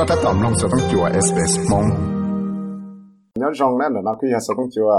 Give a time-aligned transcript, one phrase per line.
[0.00, 1.84] ็ถ้าตอมลงจะต้องจัว SBS มง
[3.42, 4.90] ย้อนรองนั่นนะคืออยากจะต้องจัว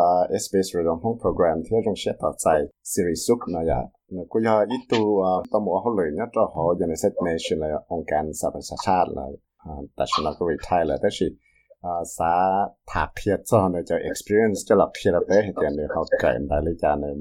[0.44, 2.48] SBS เรื่องของโปรแกรมที่ต้องเชื่อต่อใจ
[2.92, 3.80] ซีรีส์สุกนะยะ
[4.16, 5.22] นะกูอยากอีตัว
[5.52, 9.32] ตัวหมอเขาเลยเนี่ยตัวเขาอยู่ในเซตเนชั่นเลยองค์การสหประชาชาติเลย
[9.96, 11.28] แต่ฉันก็รีทายเลยแต่สิ
[12.18, 12.34] สา
[12.92, 17.16] ถักเทียจอเนี่ยจะ experience จะหลับเทียบไปเห็นเนี่ยเขาเกิดได้เลยจานเนี่ย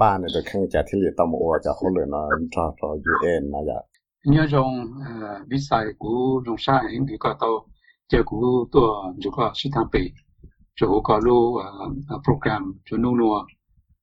[0.00, 2.22] บ้านเนี่ยโดยข้างจากที่เรียนตัวหมอจะเขาเลยนะ
[2.54, 3.80] จอตัว UN นะยะ
[4.23, 7.67] nhớ trong à, ví sai của trong sa hiện thì có tàu
[8.07, 10.11] chờ của tôi chủ có sĩ tham bị
[10.75, 11.59] chủ có lu
[12.23, 13.45] program chủ nô nô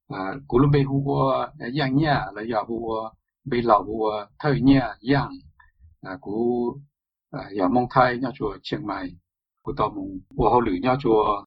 [0.09, 1.47] à, của lu bê hùa
[1.81, 3.11] yang à, nhà là giờ hùa
[3.45, 5.31] bê lão hùa thời nhà yang
[6.21, 6.75] của
[7.57, 9.11] giờ mong thai nhau chùa chiang mai,
[9.63, 11.45] của tàu mong của hậu lử nhau chùa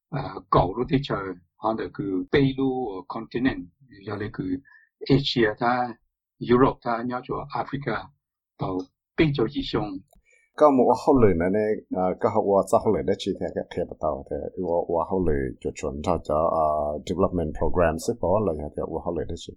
[0.50, 1.16] cầu lu thì chờ
[1.56, 3.66] họ được cứ bê lu continent
[4.06, 4.56] giờ lấy cứ
[5.10, 5.94] Asia ta
[6.50, 8.13] Europe ta nhau chùa Africa.
[8.61, 8.63] 到
[9.15, 9.73] 比较之上。
[10.59, 11.69] ก็มัวเขาเลยนะเนี่ย
[12.21, 14.37] ก็เขาว่าจะเขาเลยได้ชีแท้ก็เทียบต่อแต่
[14.69, 19.51] ว่าว่าเขาเลยจะชวนเขาจะอ่า development program ซึ่งพอเลยฮะแต่ว่าเขาเลยได้ชี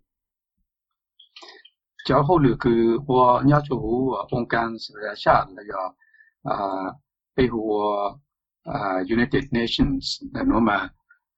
[2.07, 3.11] 就后来คือ我
[3.53, 3.69] 要求
[4.11, 5.81] 我องค์การสหประชาชาติแล้วก็
[6.48, 6.85] อ่า
[7.35, 7.73] ไปหัว
[8.71, 10.79] อ่า United Nations แล้วนู้มา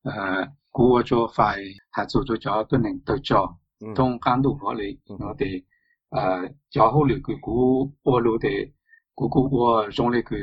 [0.07, 0.41] อ่า
[0.77, 1.59] กูจะฝ่าย
[1.95, 3.43] หา做咗咗ตัวหนึ่งตัวจอ
[3.97, 5.65] 通监督我哋我哋。
[6.11, 8.73] 呃，较好了个古我路的
[9.15, 10.37] 古古我用那个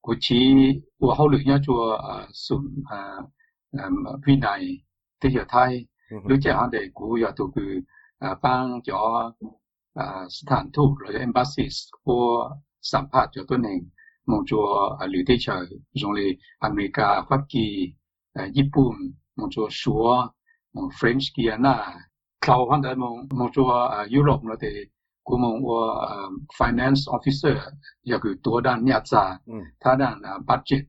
[0.00, 2.60] 古起我好了要做呃顺
[2.90, 2.96] 呃
[3.72, 4.60] 呃未来
[5.18, 5.86] 的小太，
[6.24, 7.60] 如这样的古要都个
[8.18, 9.34] 呃帮咗
[9.94, 12.06] 呃สถานทูตหรือ embassies 或
[12.92, 13.78] สัมภาษณ์咗ตัวหนึ่ง
[14.30, 14.64] มองจัว
[15.08, 15.66] หรือที่เชย
[16.00, 16.28] 用เลย
[16.64, 17.66] อเมริกาฟักกี
[18.32, 18.94] เอ่อญี่ปุ่น
[19.36, 20.06] มองจัวชัว
[20.74, 22.11] มอง French Guiana เขาพันธุ์มองม
[22.47, 23.63] sau hoàn đại mong mong cho
[24.11, 24.67] Europe là thì
[25.23, 26.07] của mong của
[26.59, 27.55] finance officer
[28.03, 29.53] giờ cứ tua đàn nhà già, ừ.
[29.79, 30.85] ta đàn ờ, budget.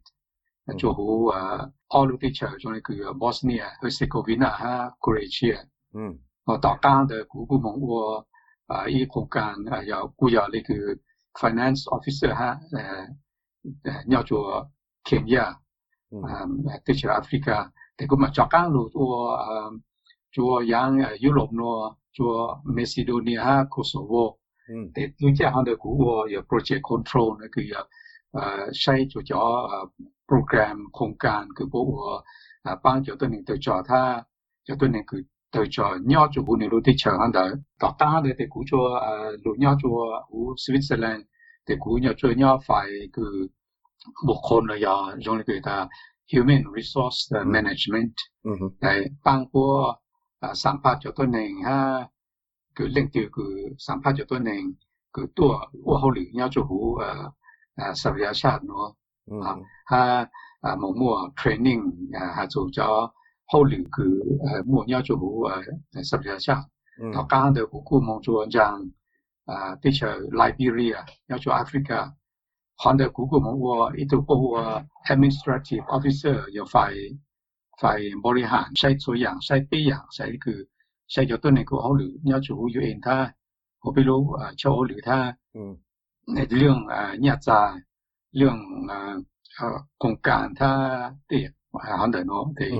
[0.66, 0.74] Ừ.
[0.78, 5.62] Cho hồ ờ, all the teacher cho nên cứ Bosnia Herzegovina ha Croatia
[5.92, 6.00] ừ.
[6.46, 8.22] và tạo ra được của của mong của
[8.86, 9.54] ý công can
[9.86, 10.96] giờ của giờ là cứ
[11.40, 12.56] finance officer ha
[14.06, 14.36] nhau cho
[15.10, 15.52] Kenya
[16.86, 17.66] teacher Africa.
[17.98, 19.38] Thì cũng mà cho các luôn của
[20.34, 20.92] chùa yang
[21.26, 21.72] Europe nó
[22.16, 22.36] chùa
[22.76, 24.24] Macedonia ha Kosovo
[24.94, 27.62] thì lúc trước họ được của ở project control nó cứ
[28.80, 29.44] ใช้จุดจอ
[30.26, 31.86] โปรแกรมโครงการคือพวก
[32.84, 34.02] บางจุดตัวหนึ่งตัวจอถ้า
[34.66, 35.22] จุดตัวหนึ่งคือ
[35.54, 38.84] ตัวจอย่อจุดในรูที่เชิงอันเดอร์ต่อต้านเลยแต่กูชัว
[39.44, 39.98] รูย่อชัว
[40.30, 41.26] อูสวิตเซอร์แลนด์
[41.64, 43.32] แต่กูย่อชัวย่อฝ่ายคือ
[44.28, 45.76] บุคคลเลยย่อจงเลยคือตา
[46.30, 47.20] human resource
[47.54, 48.16] management
[48.80, 48.92] แต่
[49.26, 49.92] บางพวก
[50.63, 51.79] สัมภาษณ์ตัวหนึ่งฮะ
[52.77, 53.53] คือเรื่องที่คือ
[53.87, 54.63] สัมภาษณ์ตัวหนึ่ง
[55.15, 55.51] คือตัว
[55.87, 57.23] ว่าเขาหรือเนี่ยจะหูเอ่อ
[57.75, 58.87] เอ่อสัพยาชาติเนาะ
[59.43, 59.55] อ่า
[59.89, 60.01] ถ้า
[60.63, 61.83] อ่าหมอมัว training
[62.15, 62.79] อ่าหา做咗
[63.47, 65.55] เขาหรือคือเอ่อมัวเนี่ยจะหูเอ่
[65.97, 66.67] อสัพยาชาติ
[67.13, 68.77] ต่อการเดียวกูมอง做อย่าง
[69.49, 71.99] อ่าที่เชื่อไลบีเรียเนี่ยจะแอฟริกา
[72.81, 74.41] คันเดียวกูมองว่าอีตัวพวก
[75.11, 76.93] administrative officer 要ฝ่ายฝ่าย
[77.80, 80.60] phải บริหารใช้ตัวอย่างใช้ปีอย่างใช้คือ
[81.12, 83.16] ใช้ยกตัวในกูเขาหรือเนี่ยจูยูเองถ้า
[83.80, 85.18] ผมไม่รู้อ่าโชว์หรือถ้า
[86.34, 87.60] ในเรื่องอ่าเนี่ยจา
[88.36, 88.56] เรื่อง
[88.90, 89.14] อ่า
[89.98, 90.70] โครงการถ้า
[91.26, 91.46] เตีย
[91.86, 92.70] หาเดินเนาะที่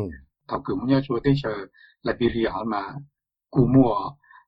[0.49, 1.59] เขาคือมุ่งเนี่ยจูที่เชอ
[2.03, 2.83] ไลบีเรียเขามา
[3.55, 3.93] กูมัว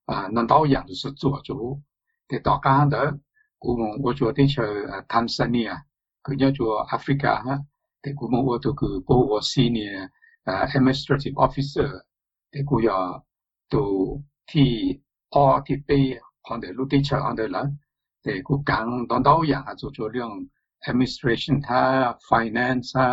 [0.09, 1.56] อ่านั่นตัวอย่างสุดจั่วจู
[2.27, 3.12] แต่ต่อการเดิน
[3.62, 4.73] กูมองว่าจูที่เชอ
[5.12, 5.71] ทันซาเนีย
[6.25, 7.59] คือเนี่ยจูแอฟริกาฮะ
[8.01, 9.95] แต่กูมองว่าตัวคือโปวซีเนีย
[10.46, 11.90] administrative officer，
[12.53, 12.90] 的估要。
[13.75, 13.92] ตัว
[14.52, 14.72] ที่
[15.34, 15.90] ออที่ไป
[16.46, 17.64] ของเดลูกที่เชิงเดละ
[18.22, 20.31] แต่กูกังตอนเต้าอย่างอาจจะเรื่อง
[20.90, 21.84] administration ถ้า
[22.30, 23.08] finance ถ้า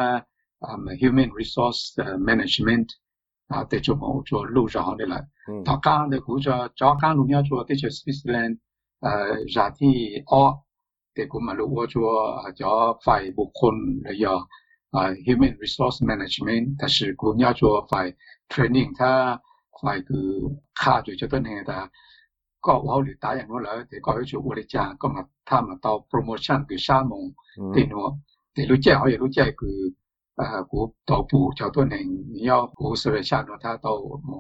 [1.01, 1.81] human resource
[2.29, 2.89] management
[3.53, 5.15] 啊，แต่就冇做路上的了。
[5.67, 8.55] 他讲的古着，早讲路要做的就 Switzerland，
[9.01, 9.09] 呃，
[9.57, 9.97] ราที่
[10.31, 10.45] ออ
[11.15, 11.95] แต่กูมารู้ว่า做
[12.61, 12.63] 叫
[13.05, 14.41] ฝ่ายบุคคลเลยอ่ะ
[14.96, 18.06] 啊、uh,，human resource management，但是我娘要做 by
[18.48, 19.42] training，他
[19.82, 20.12] by 个
[20.76, 21.90] 卡住就得呢，但
[22.66, 25.90] ก็ว่าหรือตายอย่างนู้到 promotion，ยังช่วยบริจาค呃，我มาถ้า你要ต่
[31.14, 31.32] อโป
[33.64, 33.88] 他，到
[34.26, 34.32] ม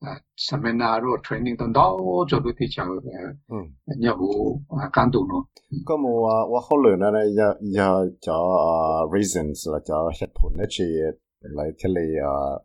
[0.00, 1.96] À, seminar rồi training tận đó
[2.28, 3.56] cho tôi thì chào à, ừ.
[3.98, 5.76] nhà vụ à, can tụ nó ừ.
[5.86, 8.36] có một và khó lường là giờ giờ cho
[9.12, 10.84] reasons là cho hết phun đấy chị
[11.40, 12.02] lấy cái lý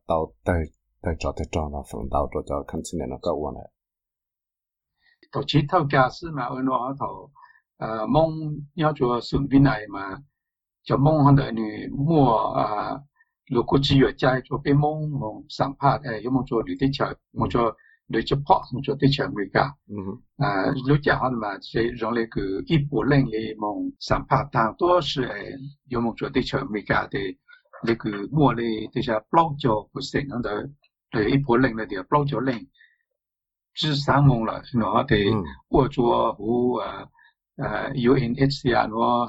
[0.08, 0.56] tàu tàu
[1.02, 3.70] tàu cho tàu cho nó phần tàu cho cho continent nó có quan hệ.
[5.32, 7.32] Tàu chỉ tàu cá sư mà ở nó tàu
[8.08, 8.32] mong
[8.76, 10.18] nhau cho sự viên này mà
[10.84, 12.38] cho mong hơn đợi người mua
[13.51, 17.77] 按我头呃梦要做顺便来嘛， 就蒙行的你莫啊，如果只有在做被蒙蒙上拍诶，有蒙做绿地球，蒙做
[18.09, 19.73] 绿只泡，蒙做地球美噶。
[19.89, 25.57] 嗯啊，绿只行嘛，是让那个一波人的蒙上拍，大多是诶，
[25.89, 27.19] 有蒙做地球美噶的
[27.85, 30.69] 那个莫嘞，这些包脚不是那的，
[31.11, 32.67] 对一波人的的包脚人。
[33.75, 35.15] 至三蒙了，然后的
[35.69, 37.09] 我做和呃
[37.57, 39.27] 呃 UNHCR 然后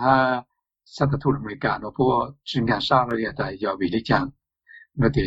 [0.85, 4.29] Santa Tula Americano po Jingan Sang ria ta yo bi li chang
[4.97, 5.25] no te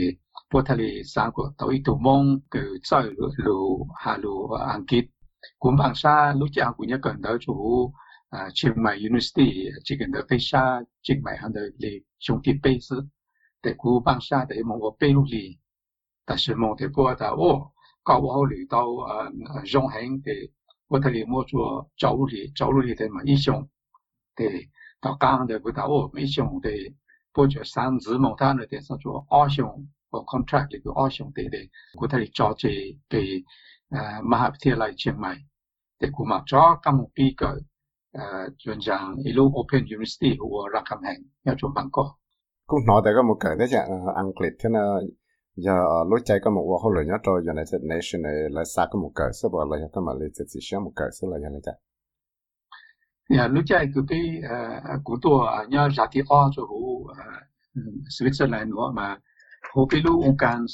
[0.52, 3.58] po thali sang ko to i tu mong ke tsai lu lu
[4.04, 4.34] ha lu
[4.72, 5.06] ang kit
[5.60, 7.56] cũng bằng xa lúc chào của nhà cần đó chủ
[8.30, 12.54] à, trường mại university, chỉ cần đó xa trường mại hàng đời lì chúng thì
[12.64, 12.80] bây
[13.64, 15.58] để cú bằng xa để mong có bây lì.
[16.26, 17.74] Ta sẽ mong để qua ta ô,
[18.04, 18.88] có ô lì tao
[19.66, 20.34] rong hành để
[20.90, 21.60] có thể mua cho
[21.96, 22.40] cháu lì.
[22.56, 23.64] Cháu lì để mà xong
[24.40, 24.50] để
[25.06, 26.70] 到迦南地佢搞哦，咩上帝
[27.32, 29.68] 保住三子望他哋，實做阿上
[30.10, 31.70] 個 contract 嚟叫阿上帝哋，
[32.00, 32.68] 佢睇嚟作住
[33.08, 33.46] 被誒
[34.26, 35.38] 馬哈提嚟清埋，
[36.00, 37.46] 地佢嘛咗金木比佢
[38.14, 41.14] 誒盡像一路 open university 和拉坎行
[41.54, 42.18] 一種文國。
[42.66, 43.78] cũng nói tới cái một cái đấy chứ
[44.16, 45.00] anh clip thế nào
[45.56, 45.72] giờ
[46.10, 48.98] lối chạy cái một hoa lớn nhất rồi giờ này nation này là xa cái
[49.04, 51.50] một cái số bỏ là cái mà lấy chỉ xem một cái số là giờ
[51.50, 51.76] này chạy
[53.34, 54.42] 야 루차이 그게
[55.04, 57.10] 구도 아냐 자티 아저고
[58.10, 59.18] 스위스랜드 마
[59.76, 60.68] 호피루 온칸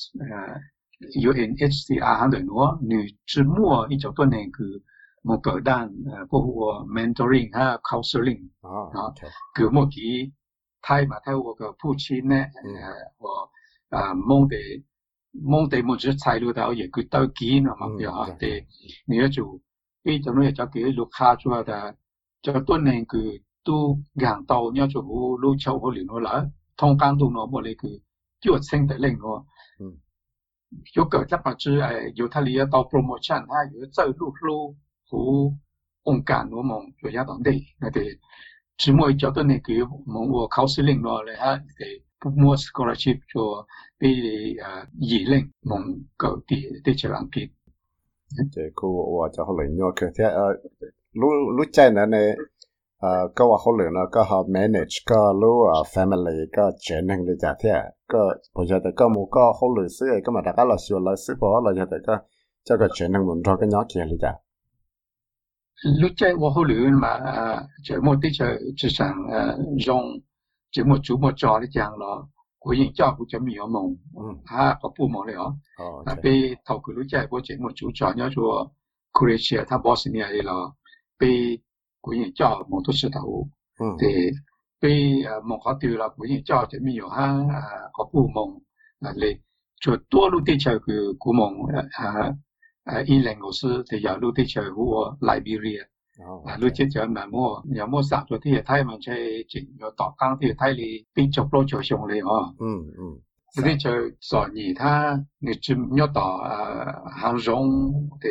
[1.15, 4.79] UNHCR 한도 노 뉴츠모 이쪽 또는 그
[5.23, 5.93] 목표단
[6.29, 10.33] 보호 멘토링 하 카운슬링 아그 뭐기
[10.81, 12.51] 타이 마타오 그 부친네
[13.19, 14.57] 어 몽데
[15.41, 18.67] 몽데 뭐지 차이로다 예 그다기 나 막야 때
[19.07, 21.95] 니가 주一种呢，就叫做卡住的。
[22.41, 26.19] cho tuần này cứ tu gàng tàu nhau chỗ vô lưu châu hồ liền nó
[26.19, 26.45] là
[26.77, 27.99] thông can tu nó bỏ lại cứ
[28.41, 29.45] chuột sinh tại lệnh nó
[30.85, 34.33] chỗ cỡ chắc mà chứ ai dù thay lý tàu promotion ha, dù chơi lưu
[34.47, 34.75] lưu
[35.11, 35.53] hú
[36.03, 38.01] ông cả nó mong chỗ gia đồng đi là thì
[38.77, 41.85] chỉ mỗi cho tuần này cứ mong vô khảo sư lệnh nó là ha thì
[42.35, 43.65] mua scholarship cho
[43.99, 44.21] đi
[44.93, 45.83] dì lệnh mong
[46.17, 47.47] cỡ thì để chờ ăn kịp
[48.51, 50.31] 这个我就可能要佢睇下。
[51.19, 51.27] lu
[51.57, 52.35] lu chạy nè nè
[53.35, 55.55] có ว่าเขาเหลือนะก็หา manage ก็รู้
[55.93, 57.75] family ก็เจนหนึ่งเลยจ้ะที่
[58.11, 58.21] ก็
[58.53, 62.15] พอจะแต่ก็มูก็เขาเหลือซื้อก็มาแต่ก็เราชวนเราซื้อพอเราจะแต่ก็
[62.65, 64.31] เจ้าก็เจนหนึ่งหมุนทอก็ย้อนเขียนเลยจ้ะ
[66.01, 67.13] รู้ใจว่าเขาเหลือมา
[67.83, 68.47] เจอหมดที่จะ
[68.79, 69.13] จะสั่ง
[69.85, 70.03] ยง
[70.71, 72.11] เจอหมดจูหมดจอที่จางเรา
[72.61, 73.87] กูยิงเจ้ากูจะมีหัวมง
[74.51, 75.47] ฮะก็ปูมองเลยเหรอ
[76.21, 76.25] ไป
[76.63, 78.51] เท่ากูรู้ใจว่าเจอหมดจูจอเนี่ยชัว
[79.15, 80.59] คุเรเชียถ้าบอสเนี่ยเลยเหรอ
[81.20, 81.62] 被
[82.00, 83.48] 古人叫蒙多石头，
[83.80, 84.32] 嗯，对，
[84.78, 88.60] 被呃蒙好丢了，古人叫这边有哈呃好布蒙
[89.00, 89.40] 啊嘞，
[89.80, 92.36] 就多路地球个古蒙呃
[92.84, 95.86] 呃一零五四的有路地球和 Liberia。
[96.46, 102.54] 啊，路接就咪么，有么杀咗啲嘢睇咪即系整有大江啲嘢睇你边做攞做上嚟哦。
[102.58, 103.20] 嗯嗯。
[103.54, 107.54] 嗰啲就所以他你只要到呃杭州
[108.20, 108.28] 的。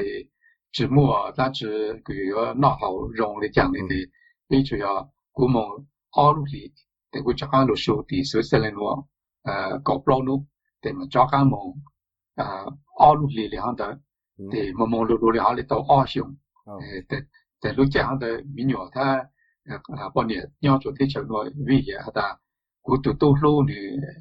[0.72, 4.10] 字幕啊，但是佢個腦好用嚟講嚟嘅，
[4.48, 5.62] 比主要古蒙
[6.12, 6.72] 奧路里，
[7.10, 9.08] 但佢作緊路數啲所以咧我
[9.42, 10.46] 誒搞不路，
[10.80, 11.60] 但係作緊蒙
[12.36, 14.00] 誒奧路里嚟行的，
[14.36, 17.26] 但蒙蒙路路嚟行嚟到奧上，誒但
[17.60, 19.16] 但路這樣的民謠，他
[19.64, 22.40] 誒啊半年要做啲長個語言，他
[22.80, 23.74] 古都都路呢，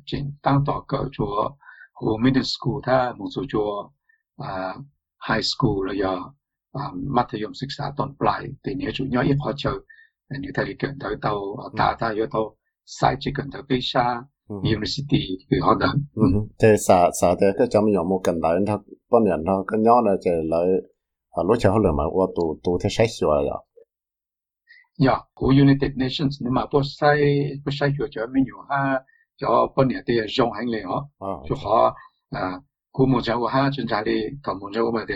[0.08, 1.58] 正當到個做
[1.94, 3.94] 和 middle school，他蒙做做
[4.38, 4.74] 啊
[5.20, 6.34] high school 了要。
[6.94, 9.72] Matthäum 16 tuần lại thì nếu chủ nhớ ít họ chờ
[10.30, 11.40] nếu thầy cần tới tàu
[11.78, 11.96] ta ừ.
[12.00, 12.56] ta yêu tàu
[12.86, 14.56] sai chỉ cần tới cái xa ừ.
[14.56, 15.46] university ừ.
[15.52, 15.94] thì họ đỡ
[16.62, 18.80] thì xã xã thì cái chấm nhỏ một cần đấy nó
[19.12, 20.68] bao nhiêu nó cái nhỏ này thì lấy
[21.32, 23.66] à, lúc chờ họ mà qua tù tù thế sai sửa rồi.
[25.02, 27.20] Yeah, của United Nations nhưng mà bố sai
[27.66, 29.02] bố sai cho cho mình nhiều ha
[29.38, 31.10] cho bao nhiêu thì dùng hành lý họ.
[31.20, 31.28] Ờ.
[31.50, 31.96] Cho họ
[32.30, 32.52] à
[32.92, 35.16] của một cháu ha chuyên gia đi còn một cháu mà thì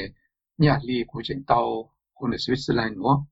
[0.58, 1.84] nhà li của chính tàu ừ.
[2.14, 3.26] của nước Switzerland nữa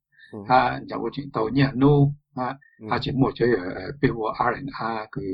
[0.48, 2.58] à nhà của chuyện tàu nhà nu à
[2.90, 5.24] à chỉ một chơi ở POR and R cái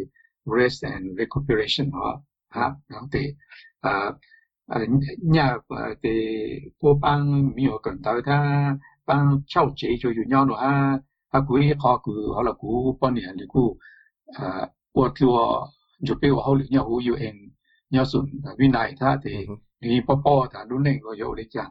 [0.58, 3.34] rest and recuperation họ à nó thì
[3.80, 4.10] à,
[4.66, 4.80] à
[5.22, 5.56] nhà
[6.02, 6.10] thì
[6.80, 8.76] cô bang miêu cần tới ta
[9.06, 10.98] bang trao chế cho dù nhau nữa ha.
[11.32, 13.78] Ha quý họ cứ họ là cú bọn nhà li cú
[14.38, 15.66] à của chùa
[16.06, 17.36] chụp biểu họ lưu nhà hữu yêu em
[17.90, 18.24] nhau sụn
[18.58, 18.66] vì
[19.00, 21.70] ta thì ừ ni popo ta lu ning go yo le chan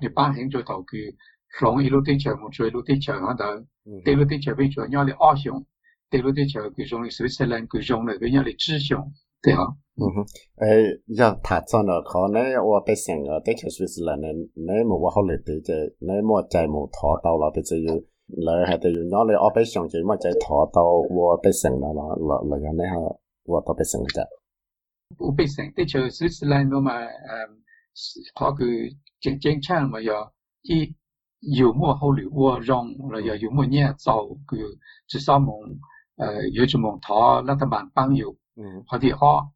[0.00, 1.16] ni pa hing cho tau ki
[1.60, 3.60] long i lu ti che mo chui lu ti che ha da
[4.04, 5.62] te lu ti che bi cho nya le a xiong
[6.10, 8.74] te lu ti che ki jong le switzerland ki jong le bi nya le chi
[8.76, 9.06] xiong
[9.42, 9.66] te ha
[10.00, 10.24] 嗯哼，
[10.62, 10.68] 哎，
[11.16, 17.92] 要他做了可能我在想啊，在就是是了，那那么我后来对这，那么在么他到了，不只有，
[18.28, 24.06] 然后还得有哪里我被想起么在他到我被想了了了了个那哈，我都被想了。
[25.17, 27.07] 我被成，对就 Switzerland 咁嘛，诶，
[28.35, 30.95] 佢佢正正常咪要一。
[31.45, 34.55] 有么好流我让了要有么年早个
[35.07, 35.53] 至少蒙
[36.15, 39.51] 呃有就蒙他那他蛮帮有嗯或者好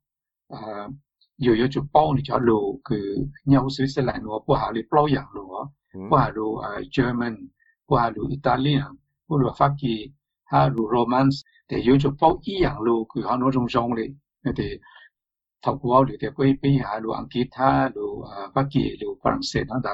[0.48, 0.90] 呃
[1.38, 2.98] 有有就包你叫路个
[3.46, 5.72] 鸟水是来罗不下里包养罗
[6.10, 7.52] 不下路呃 German
[7.86, 14.62] 不下路 Italian 不如法语哈路 Romance 的有就包一样路个好多种种嘞那的
[15.63, 19.65] 他搞了的贵宾，还乱给他，乱啊，把给，乱放生。
[19.69, 19.91] 那搭，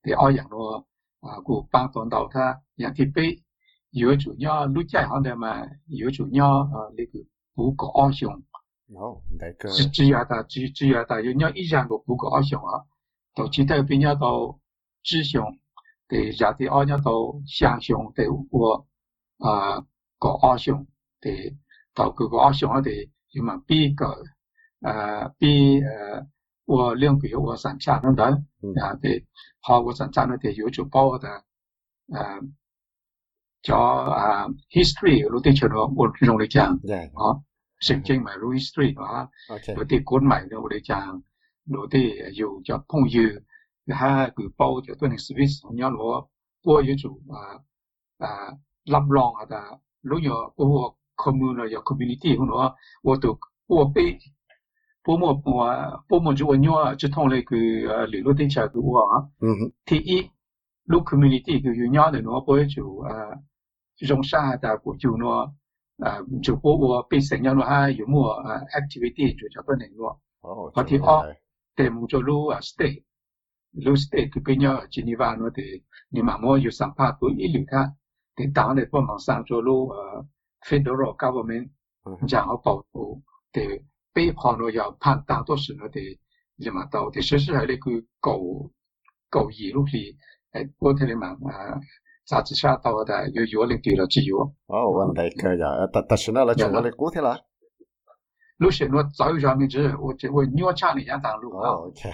[0.00, 0.84] 他好像乱
[1.20, 3.42] 啊，搞搬动到他，养几杯，
[3.90, 7.18] 养几样，你再讲点嘛，养几样啊，你个
[7.52, 8.30] 补个和尚。
[8.94, 12.84] 哦，那个，只只要他，只只要他，有样，依然都补个和尚啊，
[13.34, 14.58] 到其他边啊，到
[15.02, 15.44] 纸上，
[16.06, 17.12] 对，也对，啊，啊，到
[17.44, 18.86] 想象，对，或
[19.38, 19.84] 啊，
[20.18, 20.86] 搞和尚，
[21.20, 21.56] 对，
[21.92, 24.14] 搞各个和尚啊，对，有蛮比搞。
[24.81, 26.27] 呃比呃。
[26.65, 28.25] 我两个月我上下等等
[28.81, 29.25] 啊，对，
[29.59, 31.27] 好，我上下那点有就包的，
[32.07, 32.39] 呃，
[33.61, 36.79] 叫啊 history 路地球的我用嚟讲，
[37.15, 37.43] 啊，
[37.81, 39.29] 圣经咪路 history 啊，
[39.75, 41.21] 路啲管埋嘅我哋讲，
[41.65, 43.41] 路啲有叫朋友，
[43.93, 46.29] 哈佢包就对你 service，你要攞
[46.63, 47.59] 我有做啊
[48.25, 48.51] 啊
[48.85, 54.17] 立浪啊的，路有我 commune 有 community 咁咯，我都我俾。
[55.07, 60.31] 波莫我波莫就我鸟就通了个呃联络对象个我啊，嗯，第一，
[60.87, 63.37] local community 个有鸟的喏，不会就呃
[64.07, 65.51] 用啥的个就喏
[65.97, 71.35] 呃就波我被成样喏还有么呃 activity 就叫不能喏，哦，或者二，
[71.75, 73.03] 对木就路啊 stay，
[73.71, 75.61] 路 stay 个边鸟今年话喏的，
[76.09, 77.93] 你妈妈有上帕多一流他，
[78.35, 80.25] 对当的帮忙上做路呃
[80.61, 81.71] federal government
[82.29, 83.83] 然后保护对。
[84.12, 86.18] 背叛咗又判大多数嘅
[86.56, 88.70] 人民到啲事实係你句旧
[89.30, 90.16] 旧言录里
[90.52, 91.80] 诶，我睇你问啊。
[92.26, 94.36] 杂志社到的有有领地了，只有。
[94.66, 97.40] 哦，问题可以啊，特但是呢，来从哪里过去啦？
[98.58, 101.70] 路线我早有上面知，我这我鸟枪里向挡路啊。
[101.70, 102.10] OK，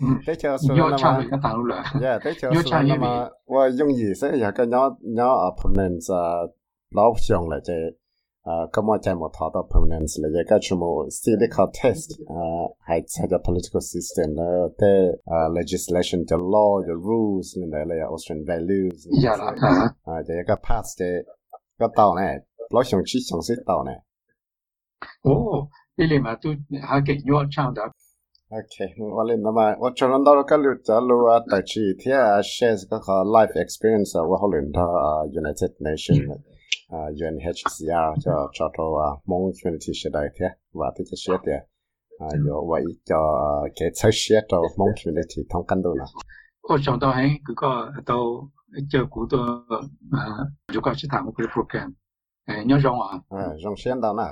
[0.00, 1.82] 嗯，再讲说那么，鸟枪里向挡路了。
[2.00, 6.10] Yeah，再讲说那么，我用意思也跟鸟鸟啊，不能是
[6.92, 7.74] 老乡了这。
[8.46, 14.34] uh, kama taimatata permanence le yeka chumo sidi ka test uh, hai the political system
[14.78, 15.16] the
[15.52, 20.56] legislation the law the rules and na Austrian values ni ya you uh, de yeka
[20.62, 21.24] pass de
[21.78, 23.96] ka tao ne lo xiong chi xiong si tao ne
[25.24, 25.68] oh
[25.98, 26.56] ile ma tu
[26.88, 27.00] ha
[31.36, 31.84] a ta chi
[33.24, 34.38] life experience wa
[35.40, 36.40] United Nations
[36.90, 38.84] UNHCR cho cho cho
[39.26, 41.52] mong community sẽ đại thế và thế cho sẽ thế
[42.48, 43.18] yo vậy cho
[43.80, 46.04] cái sách sẽ cho mong community thông căn đồ là
[46.62, 48.48] có trong đó hay cứ có tàu
[48.90, 49.64] chờ cú tàu
[50.72, 51.94] chúng ta sẽ thảo một cái program
[52.66, 54.28] nhớ rong à rong xem đó nè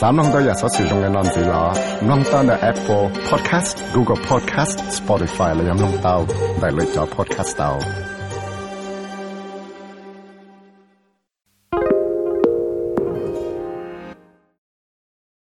[0.00, 1.74] sáng nông đó giờ sẽ sử dụng cái nông gì là
[2.08, 6.26] nông ta là Apple Podcast Google Podcast Spotify là nhóm nông tàu
[6.62, 7.80] đại lựa chọn podcast tao.